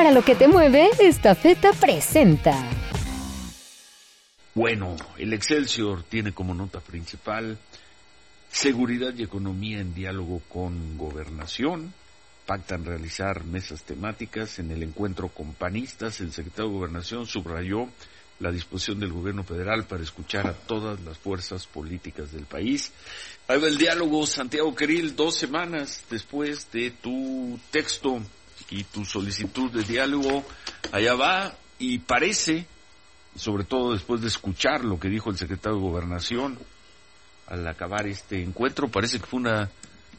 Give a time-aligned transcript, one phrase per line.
[0.00, 2.56] Para lo que te mueve, esta feta presenta.
[4.54, 7.58] Bueno, el Excelsior tiene como nota principal
[8.50, 11.92] seguridad y economía en diálogo con gobernación.
[12.46, 16.22] Pactan realizar mesas temáticas en el encuentro con panistas.
[16.22, 17.86] El secretario de Gobernación subrayó
[18.38, 22.90] la disposición del gobierno federal para escuchar a todas las fuerzas políticas del país.
[23.48, 28.22] Ahí va el diálogo, Santiago Queril, dos semanas después de tu texto
[28.70, 30.44] y tu solicitud de diálogo,
[30.92, 32.66] allá va y parece,
[33.36, 36.58] sobre todo después de escuchar lo que dijo el secretario de Gobernación
[37.46, 39.70] al acabar este encuentro, parece que fue una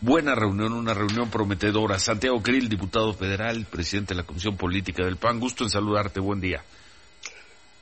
[0.00, 1.98] buena reunión, una reunión prometedora.
[1.98, 6.40] Santiago Krill, diputado federal, presidente de la Comisión Política del PAN, gusto en saludarte, buen
[6.40, 6.62] día.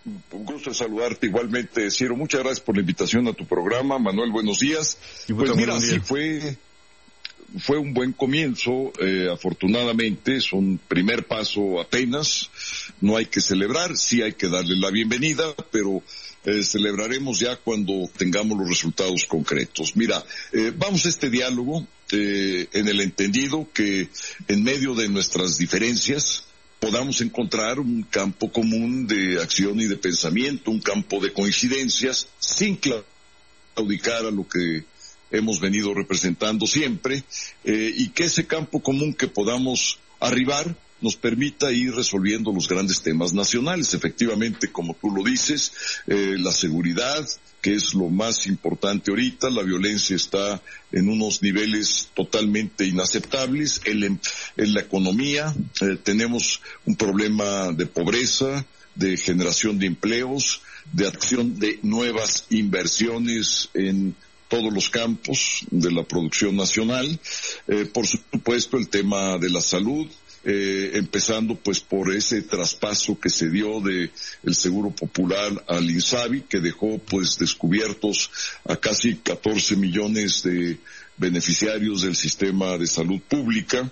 [0.05, 2.17] Un gusto en saludarte igualmente, Ciro.
[2.17, 3.99] Muchas gracias por la invitación a tu programa.
[3.99, 4.99] Manuel, buenos días.
[5.29, 6.57] pues mira, sí fue,
[7.59, 12.51] fue un buen comienzo, eh, afortunadamente, es un primer paso apenas,
[13.01, 16.03] no hay que celebrar, sí hay que darle la bienvenida, pero
[16.45, 19.97] eh, celebraremos ya cuando tengamos los resultados concretos.
[19.97, 24.11] Mira, eh, vamos a este diálogo en el entendido que
[24.47, 26.45] en medio de nuestras diferencias,
[26.79, 32.77] podamos encontrar un campo común de acción y de pensamiento, un campo de coincidencias, sin
[32.77, 34.85] claudicar a lo que
[35.33, 37.25] hemos venido representando siempre,
[37.65, 43.03] eh, y que ese campo común que podamos arribar nos permita ir resolviendo los grandes
[43.03, 43.93] temas nacionales.
[43.93, 45.73] Efectivamente, como tú lo dices,
[46.07, 47.27] eh, la seguridad,
[47.61, 49.51] que es lo más importante ahorita.
[49.51, 53.81] La violencia está en unos niveles totalmente inaceptables.
[53.85, 54.21] En,
[54.57, 61.79] la economía eh, tenemos un problema de pobreza, de generación de empleos, de acción de
[61.83, 64.15] nuevas inversiones en
[64.53, 67.19] todos los campos de la producción nacional.
[67.69, 70.07] Eh, por supuesto, el tema de la salud,
[70.45, 74.11] eh, empezando pues por ese traspaso que se dio de
[74.43, 78.31] el Seguro Popular al INSABI, que dejó pues descubiertos
[78.67, 80.79] a casi 14 millones de
[81.17, 83.91] beneficiarios del sistema de salud pública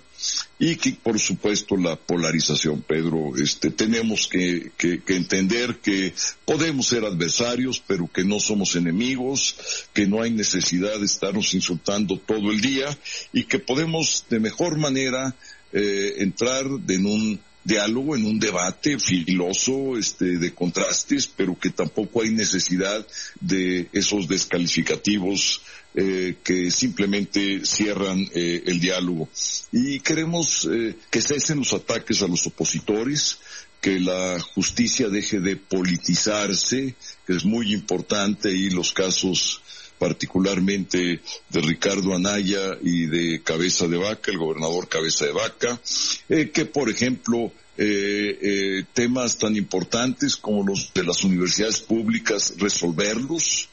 [0.59, 4.71] y que por supuesto la polarización, Pedro, este tenemos que,
[5.07, 6.13] entender que
[6.45, 9.55] podemos ser adversarios, pero que no somos enemigos,
[9.93, 12.95] que no hay necesidad de estarnos insultando todo el día
[13.33, 15.35] y que podemos de mejor manera
[15.73, 22.21] eh, entrar en un diálogo, en un debate filoso, este, de contrastes, pero que tampoco
[22.21, 23.05] hay necesidad
[23.39, 25.61] de esos descalificativos
[25.93, 29.29] eh, que simplemente cierran eh, el diálogo.
[29.71, 30.67] Y queremos
[31.09, 33.39] que cesen los ataques a los opositores,
[33.81, 36.95] que la justicia deje de politizarse,
[37.25, 39.61] que es muy importante y los casos
[40.01, 45.79] particularmente de Ricardo Anaya y de Cabeza de Vaca, el gobernador Cabeza de Vaca,
[46.27, 52.55] eh, que por ejemplo eh, eh, temas tan importantes como los de las universidades públicas,
[52.57, 53.69] resolverlos,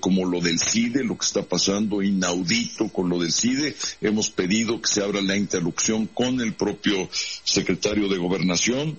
[0.00, 3.76] como lo del CIDE, lo que está pasando inaudito con lo del CIDE.
[4.00, 7.08] Hemos pedido que se abra la interlocución con el propio
[7.44, 8.98] secretario de Gobernación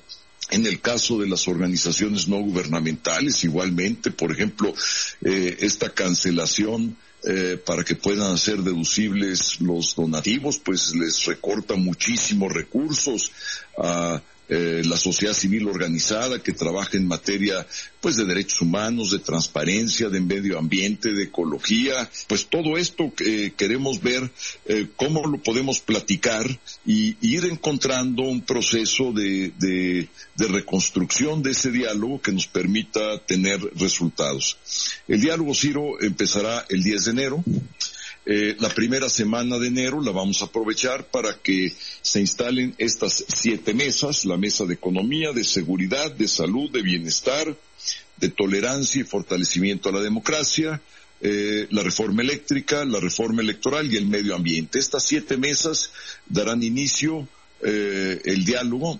[0.53, 4.71] en el caso de las organizaciones no gubernamentales, igualmente, por ejemplo,
[5.21, 12.53] eh, esta cancelación eh, para que puedan ser deducibles los donativos, pues les recorta muchísimos
[12.53, 13.31] recursos
[13.77, 17.65] a eh, la sociedad civil organizada que trabaja en materia
[18.01, 23.53] pues de derechos humanos, de transparencia, de medio ambiente, de ecología, pues todo esto que
[23.55, 24.29] queremos ver
[24.65, 26.45] eh, cómo lo podemos platicar
[26.85, 33.19] y, ir encontrando un proceso de, de, de reconstrucción de ese diálogo que nos permita
[33.19, 34.57] tener resultados.
[35.07, 37.43] El diálogo Ciro empezará el 10 de enero.
[38.25, 43.25] Eh, la primera semana de enero la vamos a aprovechar para que se instalen estas
[43.27, 47.53] siete mesas, la mesa de economía, de seguridad, de salud, de bienestar,
[48.15, 50.81] de tolerancia y fortalecimiento a la democracia,
[51.19, 54.79] eh, la reforma eléctrica, la reforma electoral y el medio ambiente.
[54.79, 55.91] Estas siete mesas
[56.25, 57.27] darán inicio
[57.61, 58.99] eh, el diálogo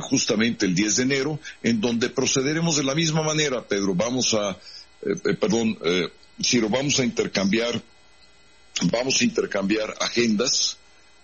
[0.00, 3.94] justamente el 10 de enero, en donde procederemos de la misma manera, Pedro.
[3.94, 4.58] Vamos a,
[5.38, 5.78] perdón,
[6.42, 7.80] Ciro, vamos a intercambiar
[8.90, 10.78] vamos a intercambiar agendas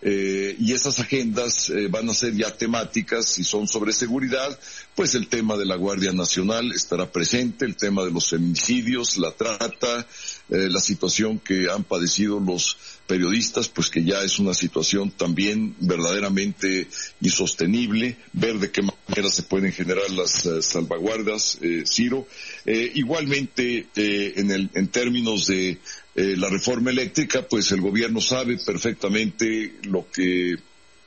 [0.06, 4.58] eh, y esas agendas eh, van a ser ya temáticas, si son sobre seguridad,
[4.94, 9.30] pues el tema de la Guardia Nacional estará presente, el tema de los feminicidios, la
[9.30, 10.06] trata,
[10.50, 15.74] eh, la situación que han padecido los periodistas, pues que ya es una situación también
[15.80, 16.86] verdaderamente
[17.22, 22.26] insostenible, ver de qué manera se pueden generar las salvaguardas, Ciro.
[22.66, 25.78] igualmente, en, el, en términos de
[26.14, 30.56] eh, la reforma eléctrica, pues el gobierno sabe perfectamente lo que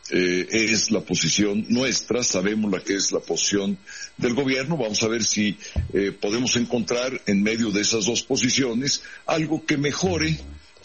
[0.09, 3.77] eh, es la posición nuestra, sabemos la que es la posición
[4.17, 5.57] del gobierno, vamos a ver si
[5.93, 10.39] eh, podemos encontrar en medio de esas dos posiciones algo que mejore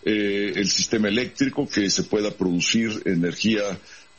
[0.04, 3.62] eh, el sistema eléctrico, que se pueda producir energía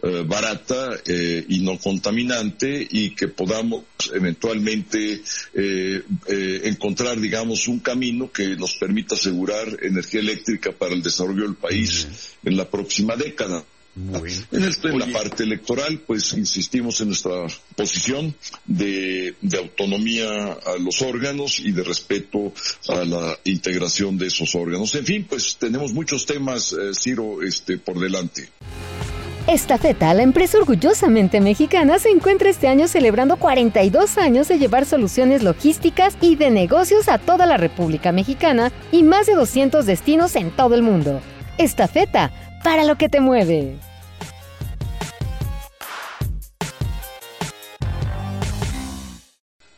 [0.05, 5.21] eh, barata eh, y no contaminante y que podamos eventualmente
[5.53, 6.03] eh,
[6.65, 12.35] encontrar, digamos, un camino que nos permita asegurar energía eléctrica para el desarrollo del país
[12.43, 13.63] en la próxima década.
[13.95, 17.47] En, en, la parte electoral, pues insistimos en nuestra
[17.77, 18.35] posición
[18.65, 22.51] de, de, autonomía a los órganos y de respeto
[22.89, 24.95] a la integración de esos órganos.
[24.95, 28.49] En fin, pues tenemos muchos temas, Ciro, este, por delante.
[29.45, 35.43] Estafeta, la empresa orgullosamente mexicana, se encuentra este año celebrando 42 años de llevar soluciones
[35.43, 40.49] logísticas y de negocios a toda la República Mexicana y más de 200 destinos en
[40.49, 41.19] todo el mundo.
[41.57, 42.31] Estafeta,
[42.63, 43.75] para lo que te mueve.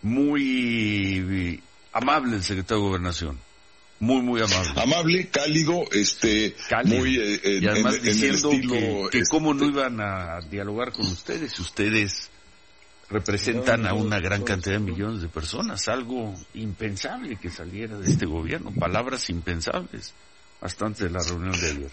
[0.04, 1.60] Muy
[1.92, 3.45] amable el secretario de Gobernación.
[4.00, 4.82] Muy, muy amable.
[4.82, 8.50] Amable, cálido, este, muy eh, y además diciendo
[9.10, 12.30] que, cómo no iban a dialogar con ustedes, si ustedes
[13.10, 18.26] representan a una gran cantidad de millones de personas, algo impensable que saliera de este
[18.26, 20.14] gobierno, palabras impensables,
[20.60, 21.92] bastante de la reunión de ayer.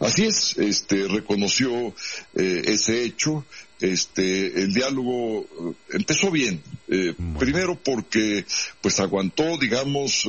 [0.00, 1.94] Así es, este, reconoció
[2.34, 3.44] eh, ese hecho,
[3.80, 8.44] este, el diálogo eh, empezó bien, eh, primero porque,
[8.80, 10.28] pues aguantó, digamos,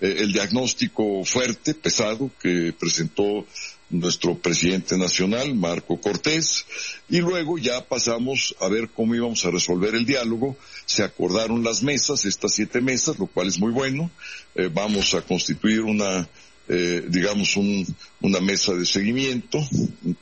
[0.00, 3.46] el diagnóstico fuerte, pesado, que presentó
[3.90, 6.64] nuestro presidente nacional, Marco Cortés,
[7.08, 10.56] y luego ya pasamos a ver cómo íbamos a resolver el diálogo.
[10.86, 14.10] Se acordaron las mesas, estas siete mesas, lo cual es muy bueno.
[14.72, 16.26] vamos a constituir una
[16.74, 17.86] eh, digamos, un,
[18.22, 19.58] una mesa de seguimiento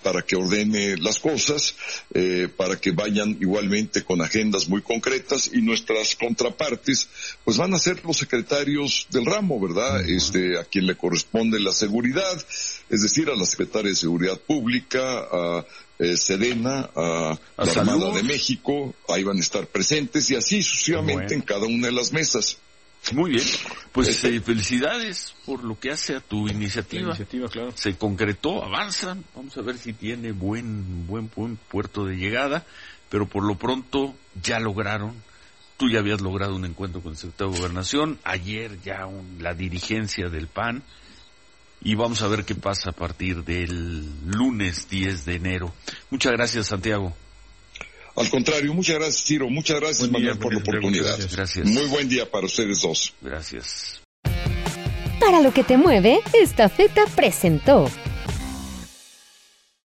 [0.03, 1.77] para que ordene las cosas,
[2.13, 7.09] eh, para que vayan igualmente con agendas muy concretas y nuestras contrapartes,
[7.45, 10.01] pues van a ser los secretarios del ramo, ¿verdad?
[10.09, 12.45] Este, a quien le corresponde la seguridad,
[12.89, 15.65] es decir, a la secretaria de Seguridad Pública, a
[16.01, 21.33] eh, Sedena, a, la Armada de México, ahí van a estar presentes y así sucesivamente
[21.35, 22.59] en cada una de las mesas.
[23.13, 23.45] Muy bien,
[23.93, 27.17] pues eh, felicidades por lo que hace a tu iniciativa.
[27.75, 32.65] Se concretó, avanzan, vamos a ver si tiene buen, buen, buen puerto de llegada,
[33.09, 35.15] pero por lo pronto ya lograron,
[35.77, 39.09] tú ya habías logrado un encuentro con el secretario de Gobernación, ayer ya
[39.41, 40.85] la dirigencia del PAN,
[41.83, 45.75] y vamos a ver qué pasa a partir del lunes 10 de enero.
[46.11, 47.17] Muchas gracias, Santiago.
[48.21, 49.49] Al contrario, muchas gracias, Ciro.
[49.49, 51.19] Muchas gracias, Manuel, por la oportunidad.
[51.33, 51.67] Gracias.
[51.67, 53.15] Muy buen día para ustedes dos.
[53.23, 54.03] Gracias.
[55.19, 57.91] Para lo que te mueve, esta feta presentó